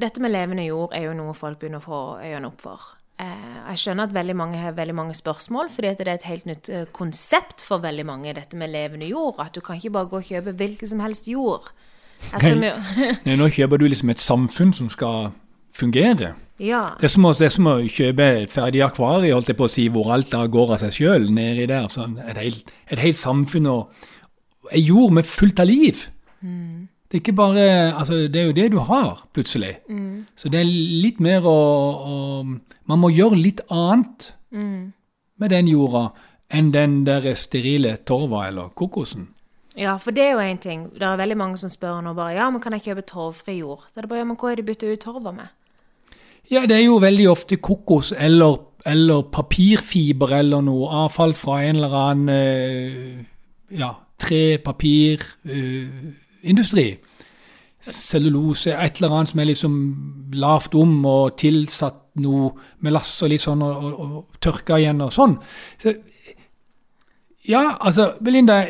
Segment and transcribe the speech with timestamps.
[0.00, 2.86] dette med levende jord er jo noe folk begynner å få øynene opp for.
[3.18, 6.46] Eh, jeg skjønner at veldig mange har veldig mange spørsmål, fordi det er et helt
[6.46, 9.40] nytt eh, konsept for veldig mange, dette med levende jord.
[9.42, 11.72] At du kan ikke bare gå og kjøpe hvilken som helst jord.
[13.26, 15.32] Nei, nå kjøper du liksom et samfunn som skal
[15.74, 16.34] fungere.
[16.58, 16.82] ja.
[16.98, 19.66] Det er som å, det er som å kjøpe et ferdig akvarie, holdt jeg på
[19.66, 21.86] å si, hvor alt da går av seg sjøl nedi der.
[21.90, 26.06] Sånn, et, helt, et helt samfunn og ei jord med fullt av liv.
[27.08, 29.78] Det er ikke bare Altså, det er jo det du har, plutselig.
[30.36, 32.44] Så det er litt mer å, å
[32.88, 34.32] Man må gjøre litt annet
[35.38, 36.10] med den jorda
[36.50, 39.28] enn den der sterile torva eller kokosen.
[39.78, 40.88] Ja, for det er jo én ting.
[40.94, 43.84] Det er veldig mange som spør nå bare ja, men kan jeg kjøpe torvfri jord?
[43.86, 45.52] Så det er bare ja, men hva er det de bytter ut torva med?
[46.50, 48.56] Ja, det er jo veldig ofte kokos eller,
[48.88, 53.26] eller papirfiber eller noe avfall fra en eller annen eh,
[53.78, 56.08] ja, tre, papir, eh,
[56.42, 56.90] industri.
[57.80, 59.74] Cellulose, et eller annet som er liksom
[60.34, 62.50] lavt om og tilsatt noe
[62.82, 65.36] melass og litt sånn og, og, og tørka igjen og sånn.
[65.78, 65.94] Så,
[67.48, 68.66] ja, altså, Belinda,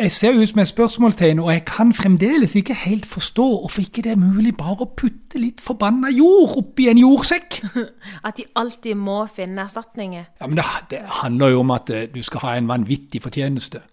[0.00, 4.02] jeg ser ut som et spørsmålstegn, og jeg kan fremdeles ikke helt forstå hvorfor ikke
[4.02, 7.60] det er mulig bare å putte litt forbanna jord oppi en jordsekk.
[8.26, 10.24] At de alltid må finne erstatninger.
[10.40, 13.84] Ja, men det, det handler jo om at eh, du skal ha en vanvittig fortjeneste.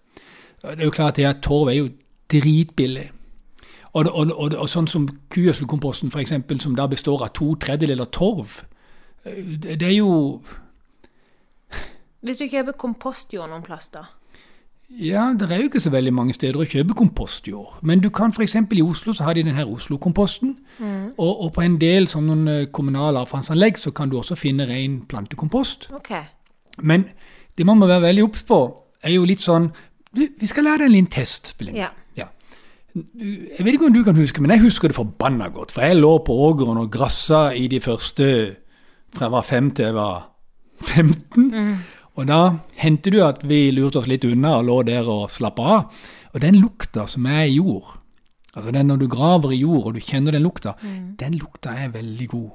[0.64, 1.88] Det er jo klart at torv er jo
[2.30, 3.10] dritbillig.
[3.92, 8.60] Og, og, og, og sånn som kugjødselkomposten, f.eks., som da består av to tredjedeler torv,
[9.24, 10.42] eh, det, det er jo
[12.20, 14.04] Hvis du kjøper kompostjord noen plass, da.
[14.90, 17.78] Ja, det er jo ikke så veldig mange steder å kjøpe kompostjord.
[17.86, 18.56] Men du kan f.eks.
[18.58, 20.56] i Oslo så har de den her Oslo-komposten.
[21.16, 25.00] Og, og på en del sånne eh, kommunale avfallsanlegg så kan du også finne ren
[25.06, 25.90] plantekompost.
[26.00, 26.24] Okay.
[26.82, 27.06] Men
[27.58, 28.60] det man må være veldig obs på,
[29.02, 29.70] er jo litt sånn
[30.12, 31.86] Vi skal lære deg en liten test, Belinda.
[31.86, 31.90] Ja.
[32.94, 35.70] Jeg vet ikke om du kan huske, men jeg husker det forbanna godt.
[35.72, 38.26] For jeg lå på ågeren og grassa i de første
[39.14, 40.26] fra jeg var fem til jeg var
[40.80, 41.78] 15.
[42.18, 42.40] Og da
[42.82, 46.02] hendte det at vi lurte oss litt unna og lå der og slappa av.
[46.34, 47.96] Og den lukta som er i jord,
[48.54, 50.74] altså den når du graver i jord og du kjenner den lukta,
[51.18, 52.50] den lukta er veldig god.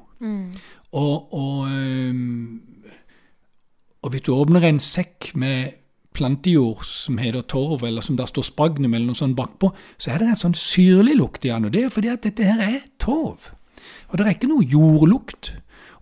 [0.96, 1.68] Og, og,
[4.02, 5.76] og hvis du åpner en sekk med
[6.16, 10.22] plantejord som heter torv, eller som der står spagnum eller noe sånt bakpå, så er
[10.22, 12.82] det en sånn syrlig lukt i den, og det er fordi at dette her er
[13.02, 13.52] torv.
[14.10, 15.54] Og det er ikke noe jordlukt.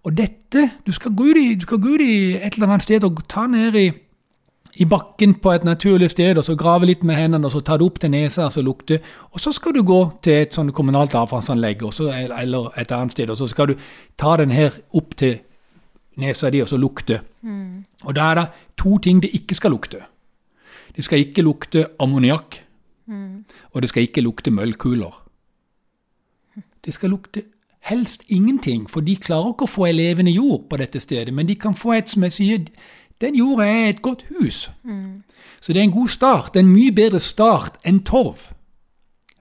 [0.04, 3.24] Og dette, du skal gå ut i, gå ut i et eller annet sted og
[3.32, 3.86] ta ned i,
[4.84, 7.78] i bakken på et naturlig sted, og så grave litt med hendene, og så ta
[7.80, 9.00] det opp til nesa, og så lukte.
[9.32, 13.40] Og så skal du gå til et sånn kommunalt avfallsanlegg, eller et annet sted, og
[13.40, 15.40] så skal du ta den her opp til
[16.18, 17.22] nesa di, og så lukte.
[18.04, 18.48] Og da er det
[18.78, 20.04] to ting det ikke skal lukte.
[20.96, 22.60] Det skal ikke lukte ammoniakk,
[23.74, 25.14] og det skal ikke lukte møllkuler.
[26.86, 27.44] Det skal lukte
[27.84, 31.48] helst ingenting, for de klarer ikke å få ei levende jord på dette stedet, men
[31.48, 32.60] de kan få et, som jeg sier,
[33.22, 34.70] den jorda er et godt hus.
[35.62, 38.50] Så det er en god start, en mye bedre start enn torv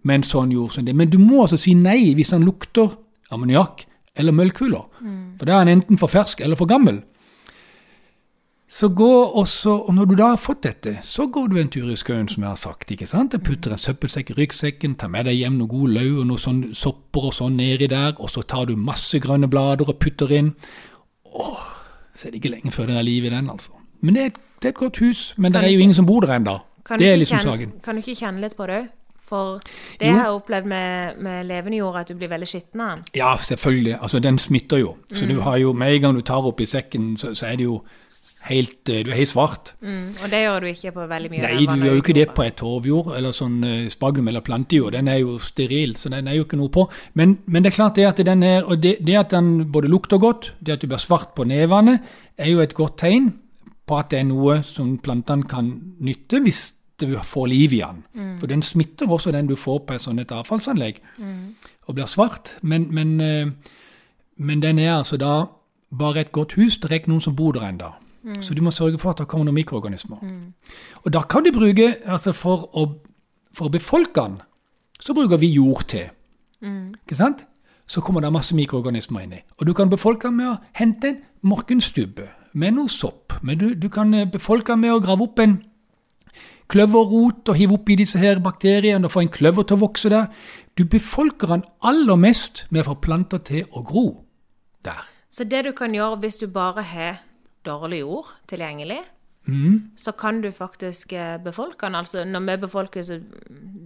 [0.03, 0.95] med en sånn jord som det.
[0.97, 2.97] Men du må altså si nei hvis han lukter
[3.31, 3.87] ammoniakk
[4.17, 4.85] eller møllkuler,
[5.39, 7.03] for da er den enten for fersk eller for gammel.
[8.73, 11.91] Så gå også, og Når du da har fått dette, så går du en tur
[11.93, 12.91] i skauen, som jeg har sagt.
[12.91, 13.33] ikke sant?
[13.33, 16.41] Jeg putter en søppelsekk i ryggsekken, tar med deg hjem noe god løv og noen
[16.41, 20.33] sånn sopper og sånn nedi der, og så tar du masse grønne blader og putter
[20.33, 20.55] inn.
[21.35, 21.67] Åh,
[22.17, 23.73] så er det ikke lenge før det er liv i den, altså.
[24.01, 25.83] Men det er et, det er et godt hus, men Kan det er jo ikke-
[25.83, 26.59] ingen som bor der ennå.
[26.99, 27.73] Det er liksom kjenne- saken.
[27.83, 28.89] Kan du ikke kjenne litt på det òg?
[29.33, 29.63] For
[30.01, 30.13] det Jo.
[30.19, 33.05] har opplevd med, med levende jord, at du blir veldig skitten av den.
[33.17, 33.95] Ja, selvfølgelig.
[34.03, 34.95] Altså, den smitter jo.
[35.15, 35.35] Så Mm.
[35.35, 37.65] du har jo, med en gang du tar opp i sekken, så, så er det
[37.65, 37.79] jo
[38.45, 39.73] helt eh, Du er helt svart.
[39.81, 40.17] Mm.
[40.25, 42.43] Og det gjør du ikke på veldig mye Nei, du gjør jo ikke det på
[42.45, 44.93] et torvjord eller sånn eh, spagnum eller plantejord.
[44.93, 46.89] Den er jo steril, så den er jo ikke noe på.
[47.15, 49.89] Men, men det er klart det at den er, og det, det at den både
[49.89, 52.01] lukter godt, det at du blir svart på nevene,
[52.37, 53.33] er jo et godt tegn
[53.87, 56.73] på at det er noe som plantene kan nytte hvis
[57.07, 58.05] du får liv i den.
[58.39, 61.01] For den smitter også den du får på et sånt et avfallsanlegg,
[61.87, 62.55] og blir svart.
[62.63, 63.47] Men, men, eh,
[64.37, 65.45] men den er altså da
[65.99, 66.79] bare et godt hus.
[66.79, 67.93] Det er ikke noen som bor der ennå.
[68.41, 70.17] Så du må sørge for at det kommer noen mikroorganismer.
[71.05, 72.87] Og da kan du bruke, altså for å,
[73.53, 74.41] for å befolke den,
[75.03, 76.07] så bruker vi jord til.
[76.63, 77.45] Ikke sant?
[77.87, 79.41] Så kommer det masse mikroorganismer inni.
[79.59, 83.33] Og du kan befolke med å hente en morkenstubbe med noe sopp.
[83.43, 85.59] Men du, du kan eh, befolke med å grave opp en
[86.73, 90.29] kløverrot og hive oppi disse her bakteriene og få en kløver til å vokse der.
[90.79, 94.07] Du befolker den aller mest med å få planter til å gro
[94.85, 95.05] der.
[95.33, 97.21] Så det du kan gjøre hvis du bare har
[97.65, 99.03] dårlig jord tilgjengelig,
[99.43, 99.91] Mm.
[99.97, 101.95] så kan du faktisk eh, befolke den.
[101.99, 103.17] Altså når vi befolker, så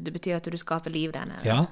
[0.04, 1.40] det betyr at du skaper liv der nede.
[1.44, 1.62] Ja.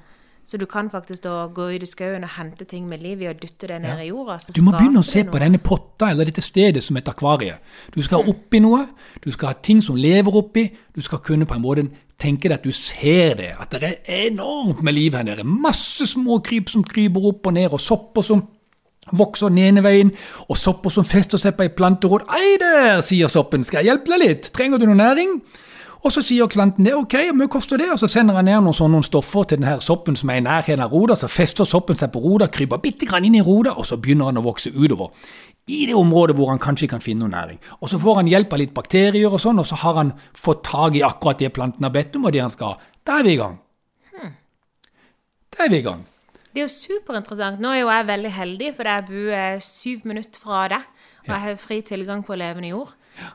[0.45, 3.29] Så du kan faktisk da gå ut i skauen og hente ting med liv i
[3.31, 4.37] og dytte det ned i jorda.
[4.39, 7.57] så Du må begynne å se på denne potta eller dette stedet som et akvarie.
[7.95, 8.83] Du skal oppi noe,
[9.25, 11.87] du skal ha ting som lever oppi, du skal kunne på en måte
[12.21, 15.45] tenke deg at du ser det, at det er enormt med liv her nede.
[15.49, 18.45] Masse små kryp som kryper opp og ned, og sopper som
[19.13, 20.13] vokser den ene veien,
[20.49, 22.29] og sopper som fester seg på ei planterod.
[22.37, 24.53] Ei der, sier soppen, skal jeg hjelpe deg litt?
[24.53, 25.39] Trenger du noe næring?
[26.05, 27.89] Og så sier planten det, ok, hvor mye koster det?
[27.95, 30.85] Og så sender han ned noen sånne stoffer til denne soppen som er i nærheten
[30.85, 33.89] av roda, så fester soppen seg på roda, kryper bitte grann inn i roda, og
[33.89, 35.15] så begynner han å vokse utover.
[35.65, 37.61] I det området hvor han kanskje kan finne noe næring.
[37.81, 40.67] Og så får han hjelp av litt bakterier og sånn, og så har han fått
[40.69, 42.91] tak i akkurat det planten har bedt om, og det han skal ha.
[43.01, 43.57] Da er vi i gang.
[45.55, 46.05] Da er vi i gang.
[46.53, 47.63] Det er jo superinteressant.
[47.63, 50.85] Nå er jo jeg veldig heldig, for jeg bor eh, syv minutter fra deg.
[51.25, 52.93] Og jeg har fri tilgang på levende jord.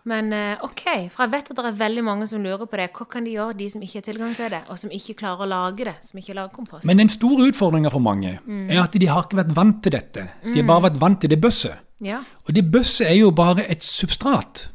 [0.09, 0.83] Men eh, OK,
[1.13, 2.89] for jeg vet at det er veldig mange som lurer på det.
[2.95, 5.45] Hva kan de gjøre, de som ikke har tilgang til det, og som ikke klarer
[5.45, 5.95] å lage det?
[6.07, 6.85] Som ikke lager kompost?
[6.89, 10.27] Men den store utfordringa for mange er at de har ikke vært vant til dette.
[10.43, 11.85] De har bare vært vant til det bøsset.
[12.03, 12.23] ja.
[12.47, 14.67] Og det bøsset er jo bare et substrat.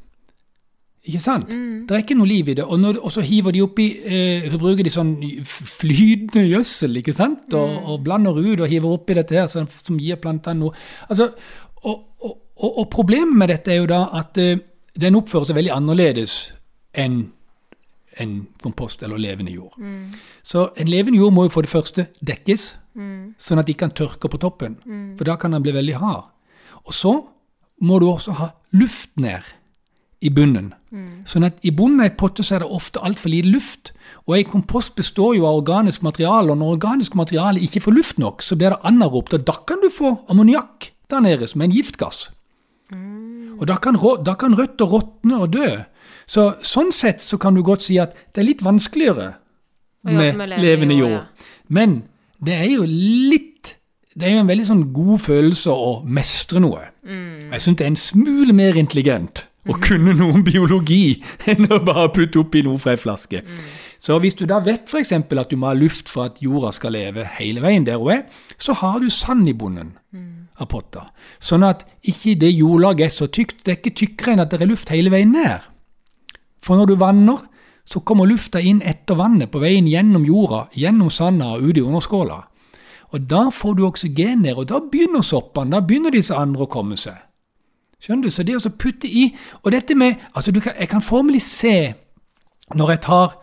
[1.05, 1.51] Ikke sant?
[1.53, 2.65] Det er ikke noe liv i det.
[2.65, 5.11] Og, når, og så hiver de oppi eh, Så bruker de sånn
[5.45, 7.53] flytende gjødsel, ikke sant?
[7.53, 10.73] Og, og blander ut og hiver oppi dette her, som, som gir plantene noe
[11.11, 11.27] Altså,
[11.85, 14.55] og, og, og, og problemet med dette er jo da at eh,
[15.01, 16.53] den oppfører seg veldig annerledes
[16.95, 17.33] enn
[18.23, 19.75] en kompost eller levende jord.
[20.47, 22.75] Så en levende jord må jo for det første dekkes,
[23.39, 24.77] sånn at de kan tørke på toppen.
[25.19, 26.31] For da kan den bli veldig hard.
[26.87, 27.15] Og så
[27.83, 29.43] må du også ha luft ned
[30.23, 30.73] i bunnen.
[31.27, 33.91] Sånn at i bunnen av ei potte så er det ofte altfor lite luft.
[34.29, 38.23] Og ei kompost består jo av organisk materiale, og når organisk materiale ikke får luft
[38.23, 41.69] nok, så blir det anaropt, og da kan du få ammoniakk der nede, som er
[41.69, 42.31] en giftgass.
[43.59, 45.69] Og da kan, da kan røtter råtne og dø.
[46.27, 49.35] Så sånn sett så kan du godt si at det er litt vanskeligere
[50.05, 51.23] med, med levende levende jord, Ja.
[51.69, 52.03] Men
[52.45, 53.77] det er jo litt
[54.15, 56.85] Det er jo en veldig sånn god følelse å mestre noe.
[57.03, 57.51] Mm.
[57.51, 61.17] Jeg syns det er en smule mer intelligent å kunne noe om biologi
[61.51, 63.41] enn å bare putte oppi noe fra ei flaske.
[63.43, 63.65] Mm.
[63.99, 65.11] Så hvis du da vet f.eks.
[65.17, 68.23] at du må ha luft for at jorda skal leve hele veien der hun er,
[68.61, 70.44] så har du sand i bunnen Mm.
[70.61, 71.09] Av potta.
[71.43, 73.65] Sånn at ikke det jordlaget er så tykt.
[73.65, 75.67] Det er ikke tykkere enn at det er luft hele veien ned.
[76.65, 77.43] For når du vanner,
[77.85, 81.85] så kommer lufta inn etter vannet på veien gjennom jorda, gjennom sanda og ut i
[81.85, 82.41] underskåla.
[83.15, 86.71] Og da får du oksygen ned, og da begynner soppene, da begynner disse andre å
[86.71, 87.19] komme seg.
[88.01, 88.33] Skjønner du?
[88.33, 89.31] Så det å putte i
[89.63, 91.95] Og dette med altså kan, Jeg kan formelig se
[92.75, 93.37] når jeg tar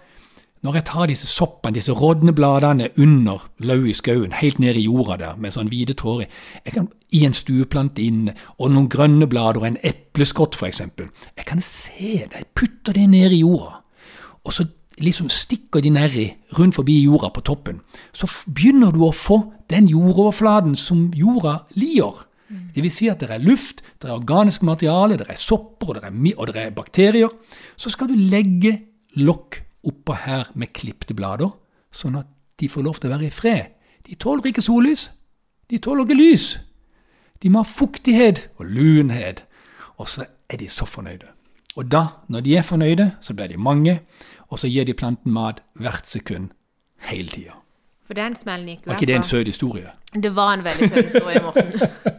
[0.61, 4.85] når jeg tar disse soppene, disse rådne bladene under lauv i skauen, helt ned i
[4.85, 6.27] jorda der, med sånn hvite tråder
[6.65, 10.83] jeg kan, i en stueplante inne, og noen grønne blader og en epleskott f.eks.
[10.83, 13.81] Jeg kan se det, jeg putter det ned i jorda,
[14.45, 14.67] og så
[15.01, 16.27] liksom stikker de nedi
[16.59, 17.79] rundt forbi jorda på toppen.
[18.13, 19.39] Så begynner du å få
[19.71, 22.27] den jordoverflaten som jorda lier.
[22.75, 25.97] Det vil si at det er luft, det er organisk materiale, det er sopper og
[25.97, 27.31] det er, og det er bakterier.
[27.79, 28.75] Så skal du legge
[29.17, 31.51] lokk oppå her med klipte blader,
[31.91, 32.29] sånn at
[32.61, 33.71] de får lov til å være i fred.
[34.05, 35.09] De tåler ikke sollys.
[35.69, 36.47] De tåler ikke lys.
[37.41, 39.45] De må ha fuktighet og lunhet.
[39.97, 41.29] Og så er de så fornøyde.
[41.79, 44.01] Og da, når de er fornøyde, så blir de mange,
[44.51, 46.51] og så gir de planten mat hvert sekund
[47.07, 47.60] hele tida.
[48.07, 49.91] For den smellen gikk jo Var ikke det en søt historie?
[50.11, 51.71] Det var en veldig søt historie, Morten.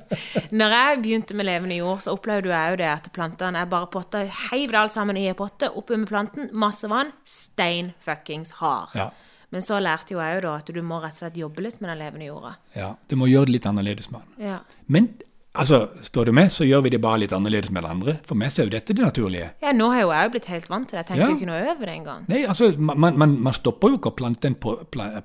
[0.60, 3.88] Når jeg begynte med levende jord, så opplevde jeg jo det at plantene er bare
[3.92, 4.22] potta.
[4.50, 8.94] Heiv det alt sammen i en potte, oppi med planten, masse vann, stein fuckings hard.
[8.96, 9.10] Ja.
[9.52, 11.80] Men så lærte jo jeg jo da at du må rett og slett jobbe litt
[11.82, 12.54] med den levende jorda.
[12.78, 12.94] ja.
[13.08, 14.46] Du må gjøre det litt annerledes med den.
[14.54, 14.58] Ja.
[14.86, 15.10] Men
[15.54, 18.14] altså, spør du meg, så gjør vi det bare litt annerledes med det andre.
[18.26, 19.50] For meg så er jo dette det naturlige.
[19.62, 21.04] ja, nå har jo jeg blitt helt vant til det.
[21.04, 21.36] Jeg tenker Ja.
[21.36, 22.24] ikke noe over det engang.
[22.28, 24.76] Nei, altså, man, man, man stopper jo ikke å plante en, på,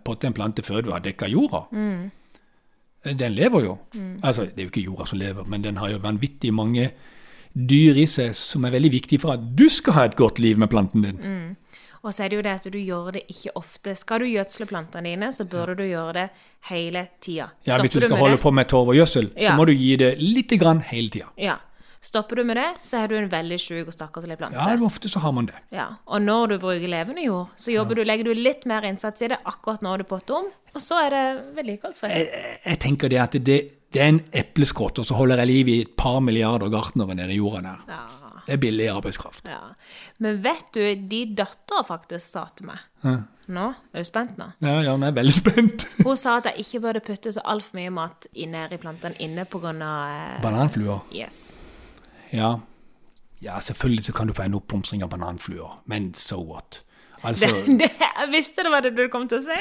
[0.04, 1.64] potte en plante før du har dekka jorda.
[1.72, 2.12] Mm.
[3.18, 3.78] Den lever jo.
[4.22, 6.90] Altså, det er jo ikke jorda som lever, men den har jo vanvittig mange
[7.58, 10.58] dyr i seg som er veldig viktige for at du skal ha et godt liv
[10.60, 11.56] med planten din.
[12.08, 13.94] Og så er det jo det at du gjør det ikke ofte.
[14.00, 16.28] Skal du gjødsle plantene dine, så burde du gjøre det
[16.70, 17.50] hele tida.
[17.68, 19.74] Ja, Hvis du skal du holde det, på med torv og gjødsel, så må du
[19.76, 21.28] gi det lite grann hele tida.
[21.36, 21.58] Ja.
[22.08, 24.56] Stopper du med det, så har du en veldig sjuk og stakkarslig plante.
[24.56, 25.58] Ja, ofte så har man det.
[25.74, 29.32] Ja, og når du bruker levende jord, så du, legger du litt mer innsats i
[29.34, 30.48] det akkurat når du potter om,
[30.78, 31.24] og så er det
[31.58, 32.14] vedlikeholdsfritt.
[32.14, 33.58] Jeg, jeg tenker det at det,
[33.92, 37.34] det er en epleskrott, og så holder jeg liv i et par milliarder gartnere nede
[37.34, 37.84] i jorda der.
[37.90, 39.48] Ja, Det er billig arbeidskraft.
[39.52, 39.74] ja.
[40.24, 42.80] Men vet du, de dattera faktisk sa til meg
[43.48, 43.66] Nå?
[43.94, 44.50] Er du spent nå?
[44.60, 45.86] Ja, ja, jeg er veldig spent.
[46.08, 49.46] Hun sa at jeg ikke burde putte så altfor mye mat ned i plantene inne
[49.48, 51.06] av eh, Bananfluer.
[51.16, 51.58] Yes.
[52.34, 52.58] Ja.
[53.40, 56.82] ja, selvfølgelig så kan du få en oppblomstring av bananfluer, men so what?
[57.24, 59.58] Altså, Det, det, jeg visste det var det du kom til å si.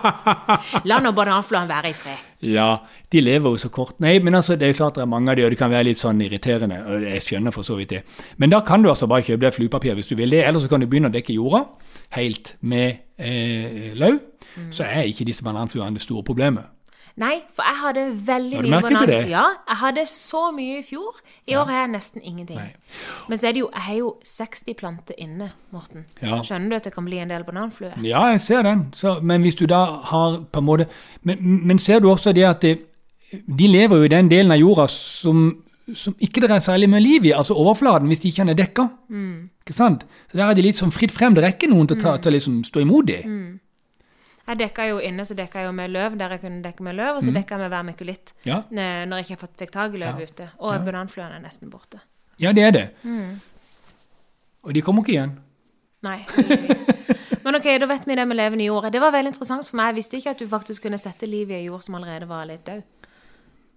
[0.90, 2.20] La nå bananfluene være i fred.
[2.46, 2.68] ja,
[3.12, 3.96] de lever jo så kort.
[4.00, 5.88] Nei, men altså, det er klart det er mange av de, og det kan være
[5.90, 6.78] litt sånn irriterende.
[6.86, 8.02] og Jeg skjønner for så vidt det.
[8.38, 10.70] Men da kan du altså bare kjøpe deg fluepapir hvis du vil det, eller så
[10.70, 11.64] kan du begynne å dekke jorda
[12.16, 14.20] helt med eh, lauv.
[14.74, 16.66] Så er ikke disse bananfluene det store problemet.
[17.20, 19.18] Nei, for jeg hadde veldig mye det?
[19.28, 21.18] Ja, jeg hadde så mye i fjor.
[21.50, 22.56] I år har jeg nesten ingenting.
[22.56, 22.70] Nei.
[23.28, 26.06] Men så er det jo, jeg har jo 60 planter inne, Morten.
[26.22, 26.38] Ja.
[26.46, 27.92] Skjønner du at det kan bli en del bananflue?
[28.06, 28.86] Ja, jeg ser den.
[28.96, 30.88] Så, men hvis du da har på en måte
[31.26, 32.78] Men, men ser du også det at det,
[33.30, 35.50] de lever jo i den delen av jorda som,
[35.94, 38.88] som ikke det er særlig med liv i, altså overflaten, hvis de ikke er dekka.
[39.60, 40.06] Ikke sant?
[40.30, 41.36] Så der er de litt sånn fritt frem.
[41.36, 43.20] Det er ikke noen til å ta, til liksom stå imot det.
[44.48, 46.94] Jeg dekka jo inne, så dekka jeg jo med løv der jeg kunne dekke med
[46.98, 48.56] løv, og så dekka jeg med vermikulitt Ja.
[48.70, 50.48] eh, når jeg ikke fått- fikk tak i løv ute.
[50.58, 52.00] Og bananfluene er nesten borte.
[52.40, 52.88] ja, det er det.
[54.62, 55.36] Og de kommer ikke igjen.
[56.02, 56.88] Nei, heldigvis.
[57.44, 58.90] Men ok, da vet vi det med levende jord.
[58.92, 59.90] Det var veldig interessant for meg.
[59.92, 62.46] Jeg visste ikke at du faktisk kunne sette liv i en jord som allerede var
[62.48, 62.82] litt død.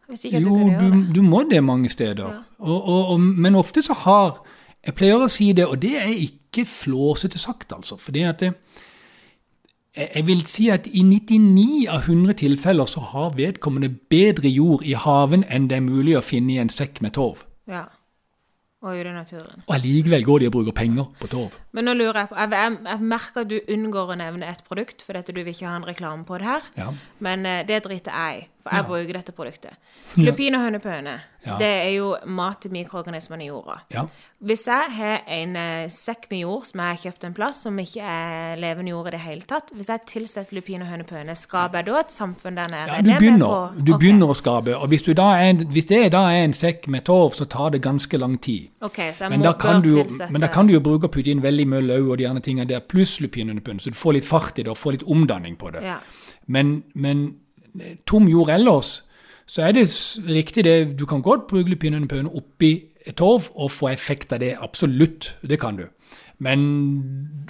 [0.08, 2.25] Du Jo, kunne du, du må det mange steder.
[2.60, 4.41] Og, og, og, men ofte så har
[4.84, 7.96] Jeg pleier å si det, og det er ikke flåsete sagt, altså.
[7.98, 8.50] fordi at det,
[9.97, 14.95] jeg vil si at i 99 av 100 tilfeller så har vedkommende bedre jord i
[14.97, 17.43] haven enn det er mulig å finne i en sekk med torv.
[17.69, 17.85] Ja.
[18.83, 19.62] Og i i naturen.
[19.67, 21.59] Og allikevel går de og bruker penger på torv.
[21.73, 25.01] Men nå lurer jeg på Jeg, jeg, merker at du unngår å nevne et produkt,
[25.01, 26.67] fordi dette du vil ikke ha en reklame på det her.
[26.77, 26.89] Ja.
[27.25, 29.79] Men eh, det driter jeg i, for jeg bruker dette produktet.
[30.21, 31.57] Lupin og hønepøne, Ja.
[31.59, 33.81] det er jo mat til mikroorganismene i jorda.
[33.91, 34.05] Ja.
[34.43, 37.77] Hvis jeg har en eh, sekk med jord som jeg har kjøpt en plass, som
[37.79, 41.79] ikke er levende jord i det hele tatt Hvis jeg tilsetter lupin og hønepøne, skaper
[41.81, 42.87] jeg da et samfunn der nede?
[42.91, 44.75] Ja, du begynner, du begynner å skape.
[44.77, 48.17] Og hvis, en- hvis det da er en sekk med torv, så tar det ganske
[48.19, 48.69] lang tid.
[48.81, 49.95] Okay, Men da, kan du,
[50.29, 52.43] men da kan du jo bruke å putte inn veldig mye løv og de andre
[52.43, 55.58] tingene der, pluss lupinunderpønn, så du får litt fart i det og får litt omdanning
[55.60, 55.84] på det.
[55.86, 55.98] Ja.
[56.48, 57.25] Men, men
[57.79, 59.01] eh, tom jord ellers,
[59.46, 59.88] så er det
[60.29, 62.75] riktig det, du kan godt bruke lupinunderpønn oppi
[63.17, 65.88] torv og få effekt av det, absolutt, det kan du.
[66.43, 66.63] Men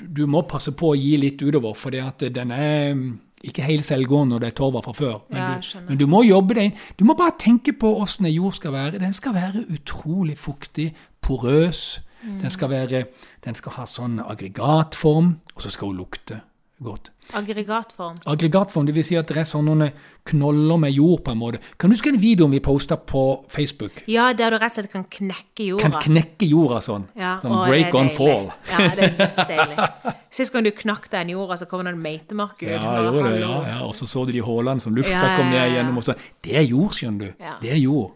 [0.09, 3.05] du må passe på å gi litt utover, for den er mm,
[3.49, 5.15] ikke helt selvgående når det er torva fra før.
[5.29, 6.77] Men, Ja, du, men du må jobbe deg inn.
[6.99, 9.01] Du må bare tenke på åssen en jord skal være.
[9.01, 10.91] Den skal være utrolig fuktig,
[11.23, 12.01] porøs.
[12.23, 13.05] Den, skal være,
[13.43, 16.39] den skal ha sånn aggregatform, og så skal hun lukte
[16.83, 17.09] godt.
[17.35, 18.17] Aggregatform.
[18.27, 19.89] Aggregatform, vil si at det er sånne
[20.27, 21.61] knoller med jord på en måte.
[21.79, 24.03] Kan du huske den videoen vi posta på Facebook?
[24.11, 25.83] Ja, der du rett og slett kan knekke jorda.
[25.83, 27.07] Kan knekke jorda sånn.
[27.19, 28.51] Ja, sånn break on fall.
[28.71, 29.89] Ja, det er dødsdeilig.
[30.33, 32.67] Sist gang du knakk den jorda, så kom det en meitemark ut.
[32.71, 33.79] Ja, gjorde det, ja, ja.
[33.87, 35.91] Og så så du de hullene som lufta Ja, kom ned.
[35.95, 36.17] Og så.
[36.43, 37.47] Det er jord, skjønner du.
[37.63, 38.13] Det er jord.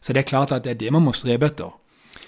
[0.00, 1.76] Så det er klart at det er det man må strebe etter.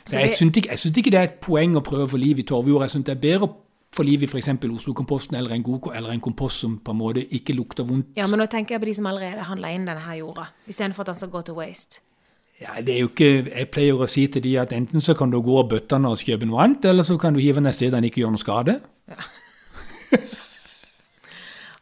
[0.07, 2.47] Så jeg syns ikke, ikke det er et poeng å prøve å få liv i
[2.49, 2.83] torvjord.
[2.87, 3.53] Jeg syns det er bedre å
[3.93, 4.49] få liv i f.eks.
[4.49, 8.15] Oslo-komposten eller, en god- eller en kompost som på en måte ikke lukter vondt.
[8.17, 11.05] Ja, men nå tenker jeg på de som allerede handla inn denne her jorda, istedenfor
[11.05, 12.01] at den skal gå til waste.
[12.63, 15.31] Ja, det er jo ikke, Jeg pleier å si til de at enten så kan
[15.31, 17.67] du gå og bøtte den og kjøpe noe annet, eller så kan du hive den
[17.67, 18.81] et sted den ikke gjør noe skade.
[19.11, 19.31] Åh,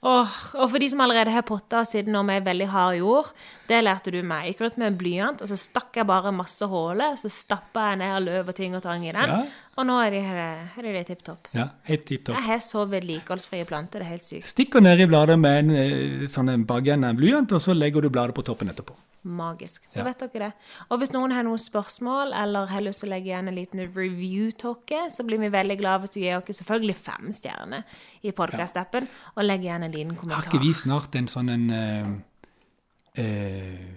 [0.02, 3.26] og for de som allerede har potta siden om ei veldig hard jord,
[3.68, 4.46] det lærte du meg.
[4.46, 7.90] Jeg gikk rundt med en blyant, og så stakk jeg bare masse huller, så stappa
[7.90, 9.42] jeg ned løv og ting og tang i den, Ja.
[9.76, 11.48] og nå er de, er de det tipp topp.
[11.52, 12.36] Ja, helt tipp topp.
[12.40, 14.48] Jeg har så vedlikeholdsfrie planter, det er helt sykt.
[14.48, 18.00] Stikker ned i bladet med en eh, sånn en bakende en blyant, og så legger
[18.00, 18.96] du bladet på toppen etterpå.
[19.22, 19.82] Magisk.
[19.92, 20.04] Da Ja.
[20.04, 20.52] vet dere det.
[20.88, 23.80] Og hvis noen har noen spørsmål, eller har lyst til å legge igjen en liten
[23.94, 27.82] review talke, så blir vi veldig glad hvis du gir oss selvfølgelig fem stjerner
[28.22, 30.44] i podkast-appen, og legger igjen en liten kommentar.
[30.44, 33.92] Har ikke vi snart en sånn en uh, eh,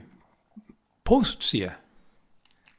[1.05, 1.71] postside?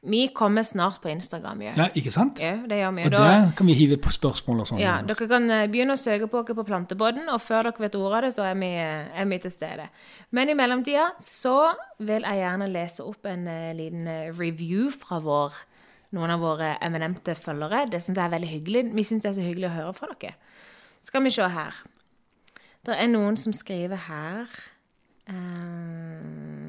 [0.05, 1.73] Vi kommer snart på Instagram, ja.
[1.77, 2.39] Ja, ikke sant?
[2.39, 3.05] Ja, det gjør vi.
[3.05, 4.79] Og Da- der kan vi hive på spørsmål og sånn.
[4.79, 7.95] Ja, dere kan eh, begynne å søke på dere på plantebåten, og før dere vet
[7.95, 9.89] ordet av det, så er vi, eh, er vi til stede.
[10.31, 14.05] Men i mellomtida så vil jeg gjerne lese opp en uh, liten
[14.37, 15.53] review fra vår,
[16.13, 17.89] noen av våre eminente følgere.
[17.89, 18.93] Det syns jeg er veldig hyggelig.
[18.93, 20.35] Vi syns det er så hyggelig å høre fra dere.
[21.01, 21.73] Skal vi se her.
[22.85, 24.45] Det er noen som skriver her
[25.27, 26.64] ehm,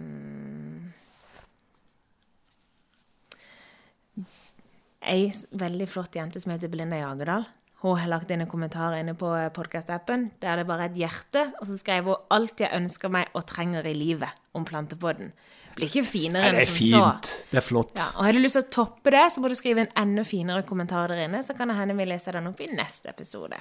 [5.06, 7.46] Ei veldig flott jente som heter Belinda Jagerdal.
[7.84, 11.44] Hun har lagt inn en kommentar inne på podkastappen der det bare er et hjerte,
[11.60, 15.32] og så skrev hun 'alt jeg ønsker meg og trenger i livet' om plantepodden.
[15.76, 16.80] Blir ikke finere enn som så.
[16.80, 17.04] det er så.
[17.04, 17.50] fint.
[17.50, 17.92] Det er flott.
[17.96, 20.24] Ja, og Har du lyst til å toppe det, så må du skrive en enda
[20.24, 23.60] finere kommentar der inne, så kan det hende vi leser den opp i neste episode.